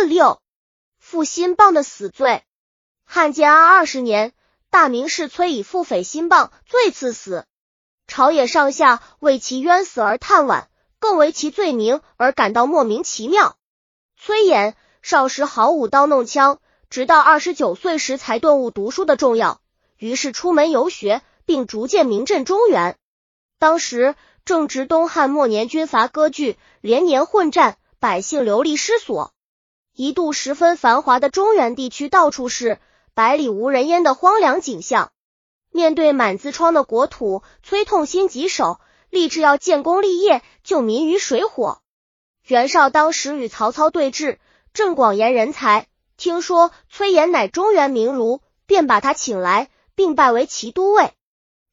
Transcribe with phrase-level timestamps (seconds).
[0.00, 0.40] 四六，
[0.98, 2.42] 负新谤的死罪。
[3.04, 4.32] 汉建安二十年，
[4.70, 7.44] 大名士崔以负匪新谤罪赐死。
[8.06, 10.64] 朝野上下为其冤死而叹惋，
[11.00, 13.58] 更为其罪名而感到莫名其妙。
[14.16, 19.60] 崔琰少时好舞刀弄枪，直到二十九岁时才顿悟读书的重要，
[19.98, 22.96] 于是出门游学，并逐渐名震中原。
[23.58, 24.14] 当时
[24.46, 29.34] 正值东汉末年，军阀割据，连年混战，百姓流离失所，
[30.00, 32.78] 一度十分繁华的中原地区到处是
[33.12, 35.12] 百里无人烟的荒凉景象。
[35.70, 41.82] 面对满自疮的国土，崔痛心疾首，立志要建功立业，救民于水火。
[42.46, 44.38] 袁绍当时与曹操对峙，
[44.72, 45.86] 正广言人才，
[46.16, 51.12] 听说崔琰乃中原名儒，便把他请来，并拜为骑都尉。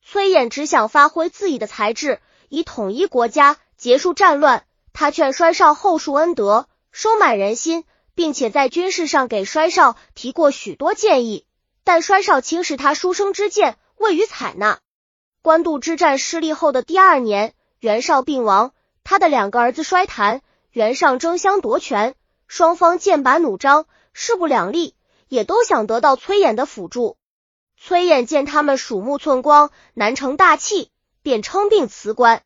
[0.06, 2.20] 崔琰只想发挥自己的才智，
[2.50, 4.66] 以统一国家，结束战乱。
[4.92, 7.86] 他劝衰少厚树恩德，收买人心，
[8.18, 11.46] 并且在军事上给衰少提过许多建议，
[11.84, 13.78] 但衰少轻视他书生之见。
[13.98, 14.80] 未予采纳。
[15.42, 22.16] 官渡之战失利后的第二年，袁绍病亡，他的两个儿子衰谭、袁尚争相夺权，
[22.48, 24.96] 双方剑拔弩张，势不两立，
[25.28, 27.18] 也都想得到崔琰的辅助。
[27.80, 32.42] 崔琰见他们鼠目寸光，难成大器，便称病辞官。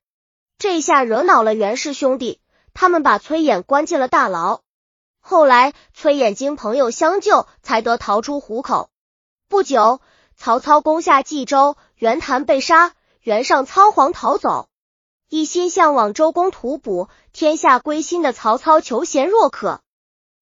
[0.58, 2.40] 这下惹恼了袁氏兄弟，
[2.74, 4.62] 他们把崔琰关进了大牢。
[5.22, 8.90] 后来崔琰经朋友相救，才得逃出虎口。
[9.48, 10.02] 不久。
[10.44, 14.70] 曹操攻下冀州，袁谭被杀，袁尚仓皇逃走，
[15.30, 19.82] 一心向往周公吐哺、天下归心的曹操求贤若渴。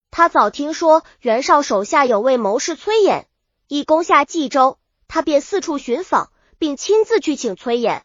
[0.09, 3.25] 他早听说袁绍手下有位谋士崔琰，
[3.67, 4.77] 一攻下冀州，
[5.09, 7.99] 他便四处寻访，并亲自去请崔琰。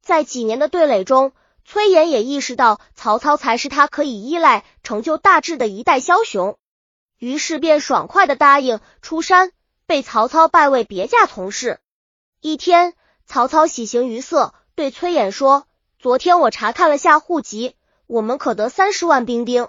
[0.00, 1.32] 在几年的对垒中，
[1.68, 6.56] 崔琰也意识到曹操才是他可以依赖、成就大志的一代枭雄，
[7.18, 9.50] 于是便爽快的答应出山。
[9.88, 11.78] 被曹操拜为别驾从事。
[12.40, 12.94] 一天，
[13.24, 15.68] 曹操喜形于色，对崔琰说
[16.00, 17.76] ：“昨天我查看了下户籍，
[18.08, 19.68] 我们可得三十万兵丁。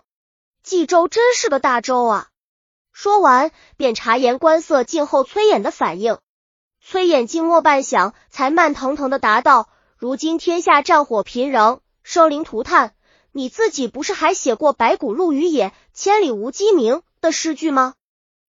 [0.64, 2.30] 冀州真是个大州啊！”
[2.92, 6.18] 说完，便察言观色，静候崔琰的反应。
[6.82, 12.94] 崔琰静默半晌，才慢腾腾的答道：“如今天下战火频仍，生灵涂炭，
[13.34, 17.96] 你自己不是还写过‘白骨入于野，千里无鸡鸣’的诗句吗？”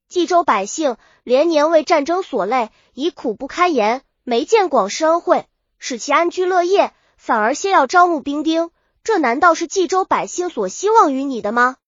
[0.08, 5.44] 冀州百姓连年为战争所累，已苦不堪言，没见广施恩惠，
[5.80, 8.70] 使其安居乐业，反而先要招募兵丁，
[9.02, 11.78] 这难道是冀州百姓所希望于你的吗？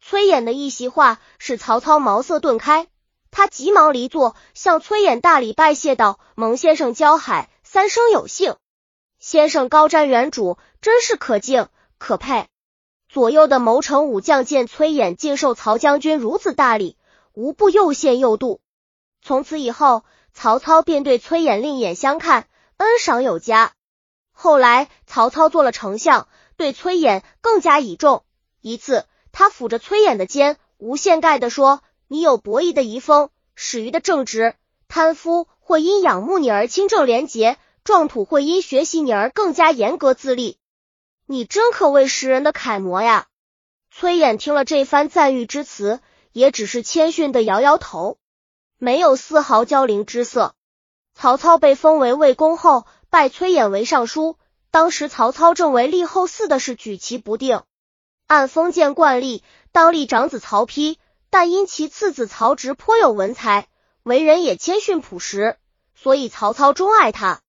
[0.00, 2.86] 崔琰的一席话使曹操茅塞顿开，
[3.32, 8.54] 他急忙离座，向崔琰大礼拜谢道：“蒙先生交海，三生有幸。
[9.18, 11.68] 先生高瞻远瞩，真是可敬
[11.98, 12.46] 可佩。”
[13.08, 16.96] 左右的谋臣武将见崔琰竟受曹将军如此大礼。
[17.32, 18.58] 无不又羡又妒。
[19.22, 20.02] 从此以后，
[20.34, 22.48] 曹操便对崔琰另眼相看，
[22.78, 23.74] 恩赏有加。
[24.32, 28.24] 后来，曹操做了丞相，对崔琰更加倚重。
[28.60, 34.56] 一次，他抚着崔琰的肩，无限盖的说：“你有伯夷的遗风，史鱼的正直，
[34.88, 37.56] 贪夫会因仰慕你而清正廉洁，
[37.88, 40.58] 壮土会因学习你而更加严格自立。
[41.24, 43.28] 你真可谓世人的楷模呀！”
[43.90, 46.00] 崔琰听了这番赞誉之词。
[46.32, 48.18] 也只是谦逊的摇摇头，
[48.76, 50.54] 没有丝毫骄陵之色。
[51.14, 54.36] 曹操被封为魏公后，拜崔琰为尚书。
[54.70, 57.62] 当时曹操正为立后嗣的事举棋不定，
[58.26, 60.98] 按封建惯例，当立长子曹丕，
[61.30, 63.66] 但因其次子曹植颇有文才，
[64.02, 65.56] 为人也谦逊朴实，
[65.94, 67.40] 所以曹操钟爱他。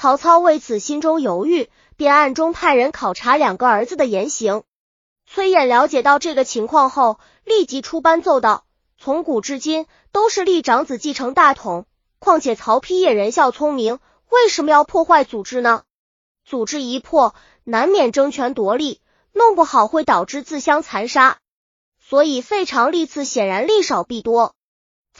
[0.00, 1.68] 曹操为此心中犹豫，
[1.98, 4.62] 便暗中派人考察两个儿子的言行。
[5.26, 8.64] 崔琰了解到这个情况后，立即出班奏道
[8.96, 11.84] ：“从古至今都是立长子继承大统，
[12.18, 13.98] 况且曹丕也人孝聪明，
[14.30, 15.82] 为什么要破坏祖制呢？
[16.46, 17.34] 祖制一破，
[17.64, 19.02] 难免争权夺利，
[19.34, 21.36] 弄不好会导致自相残杀。
[22.02, 24.54] 所以废长立次，显然利少弊多。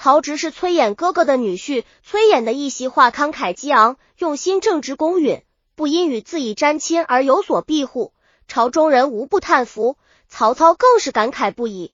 [0.03, 5.43] 曹植是崔琰哥哥的女婿，崔琰的一席话慷慨激昂，用心正直公允，
[5.75, 8.15] 不因与自己沾亲而有所庇护。”
[8.49, 11.93] 朝中人无不叹服，曹操更是感慨不已。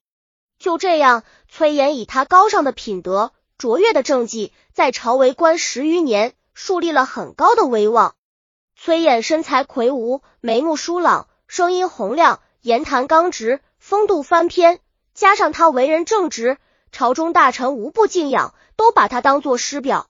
[0.57, 8.15] 就这样，崔琰以他高尚的品德、卓越的政绩，在朝为官十余年，树立了很高的威望。
[8.77, 14.79] 崔琰身材魁梧，眉目疏朗，声音洪亮，言谈刚直，风度翻篇。
[15.13, 16.59] 加上他为人正直，
[16.97, 20.07] 朝中大臣无不敬仰，都把他当做师表。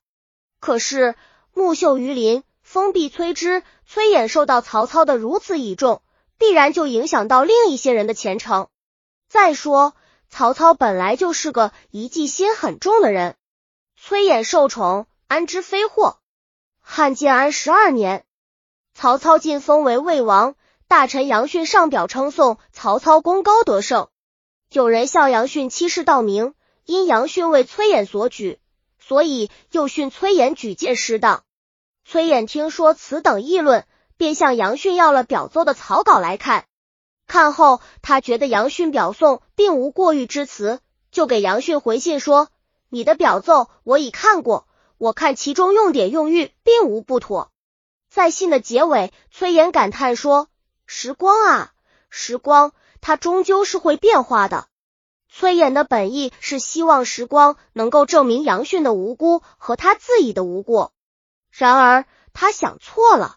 [0.61, 1.17] 可是
[1.53, 3.65] 木秀于林，风必摧之。
[3.85, 6.01] 崔琰受到曹操的如此倚重。
[6.39, 8.69] 必然就影响到另一些人的前程。
[9.29, 9.95] 再说，
[10.29, 13.35] 曹操本来就是个一计心很重的人，
[14.01, 16.19] 崔琰受宠，安知非祸？
[16.81, 18.25] 汉建安十二年，
[18.95, 20.55] 曹操晋封为魏王，
[20.87, 24.07] 大臣杨训上表称颂曹操功高德胜。
[24.71, 26.55] 有人笑杨训欺世盗名，
[26.87, 28.61] 因杨训为崔琰所举，
[29.01, 31.43] 所以又训崔琰举荐失当。
[32.05, 33.85] 崔琰听说此等议论，
[34.17, 36.65] 便向杨训要了表奏的草稿来看。
[37.27, 40.79] 看后，他觉得杨训表颂并无过誉之词，
[41.11, 42.51] 就给杨训回信说
[42.89, 47.51] ：“你的表奏我已看过，我看其中用典用誉并无不妥。”
[48.09, 50.49] 在信的结尾，崔琰感叹说
[50.87, 51.73] ：“时光啊，
[52.11, 52.73] 时光！”
[53.03, 54.69] 它终究是会变化的。
[55.39, 60.95] 崔琰的本意是希望时光能够证明杨训的无辜和他自己的无过，
[61.51, 63.37] 然而他想错了。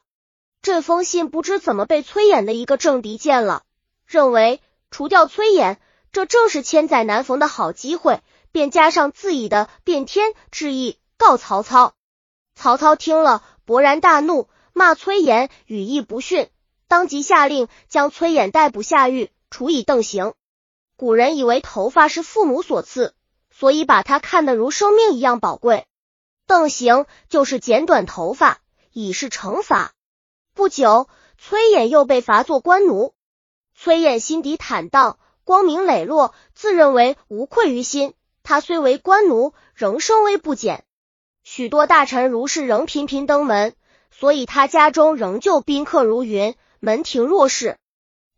[0.62, 3.64] 这封信不知怎么被崔琰的一个政敌见了，
[4.06, 4.62] 认为
[4.92, 5.76] 除掉崔琰，
[6.14, 8.22] 这正是千载难逢的好机会，
[8.54, 11.96] 便加上自己的变天之意告曹操。
[12.56, 16.50] 曹操听了，勃然大怒，骂崔琰语义不逊，
[16.88, 19.32] 当即下令将崔琰逮捕下狱。
[19.50, 20.34] 处以邓刑。
[21.00, 23.14] 古人以为头发是父母所赐，
[23.50, 25.86] 所以把它看得如生命一样宝贵。
[26.46, 28.60] 邓刑就是剪短头发，
[28.92, 29.94] 以示惩罚。
[30.54, 31.08] 不久，
[31.38, 33.14] 崔琰又被罚做官奴。
[33.74, 38.14] 崔琰心底坦荡，光明磊落，自认为无愧于心。
[38.44, 40.84] 他虽为官奴，仍声威不减。
[41.46, 43.74] 许多大臣如是，仍频频登门，
[44.12, 47.78] 所以他家中仍旧宾客如云，门庭若市。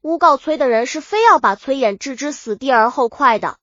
[0.01, 3.57] 诬告崔的人是非要把崔琰置之死地而后快的。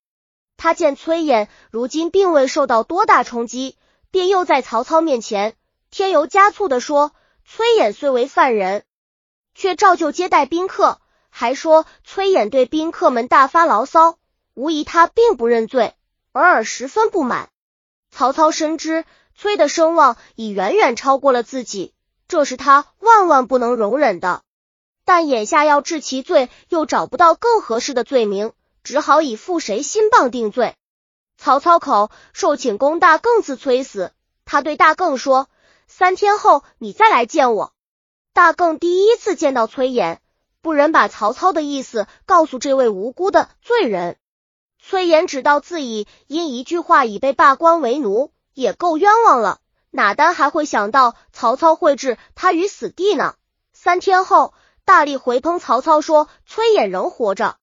[0.57, 3.77] 他见崔琰如今并未受到多大冲击，
[4.11, 5.57] 便又在曹操面前
[5.91, 7.13] 添油加醋的说：
[7.45, 8.85] 崔琰虽为犯人，
[9.55, 14.19] 却照旧接待宾客，还说崔琰对宾客们大发牢骚，
[14.55, 15.95] 无疑他并不认罪，
[16.33, 17.49] 偶尔十分不满。
[18.11, 19.05] 曹操深知
[19.35, 21.95] 崔的声望已远远超过了自己，
[22.29, 24.43] 这是他万万不能容忍的。
[25.09, 28.53] 但眼下要治其罪，又找不到更合适的罪名，
[28.85, 30.77] 只好以负谁新棒定罪。
[31.39, 34.13] 曹操口受请公大更自催死，
[34.45, 35.49] 他对大更说
[35.89, 37.73] ：“三天后你再来见我。”
[38.35, 40.19] 大更第一次见到崔琰，
[40.61, 44.19] 不忍把曹操的意思告诉这位无辜的罪人。
[44.79, 49.61] 崔琰知道自己因一句话已被罢官为奴，也够冤枉了，
[49.91, 53.37] 哪单还会想到曹操会置他于死地呢？
[53.73, 54.53] 三天后。
[54.89, 57.59] 大力回烹曹操说：“崔琰仍活着。”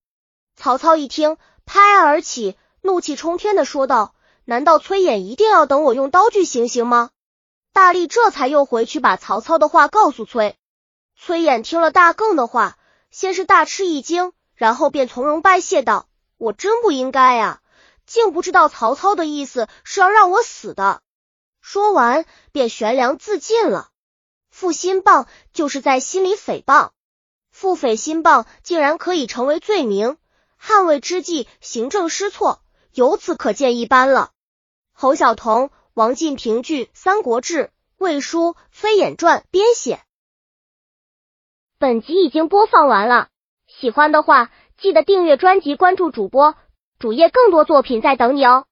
[0.55, 4.13] 曹操一听，拍案而起，怒气冲天的说道
[4.45, 7.09] ：“难道崔琰一定要等我用刀具行刑吗？”
[7.73, 10.55] 大力这才又回去把曹操的话告诉崔。
[11.19, 12.77] 崔琰听了大更的话，
[13.09, 16.07] 先是大吃一惊，然后便从容拜谢道
[16.37, 17.59] ：“我真不应该呀，
[18.05, 21.01] 竟不知道曹操的意思是要让我死的。”
[21.59, 23.89] 说完便悬梁自尽了。
[24.51, 26.91] 负心棒就是在心里诽谤。
[27.55, 30.17] 腹诽心谤竟然可以成为罪名，
[30.61, 32.59] 捍卫之际行政失措，
[32.93, 34.31] 由此可见一斑了。
[34.91, 37.59] 侯晓彤、王进平剧《三国志》
[37.97, 38.39] 《魏书》
[38.71, 40.01] 《飞眼传》编写。
[41.79, 43.29] 本集已经播放完了，
[43.67, 46.55] 喜欢的话记得订阅专辑，关注主播
[46.99, 48.65] 主页，更多作品在等你哦。